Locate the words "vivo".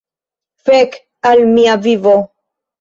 1.87-2.19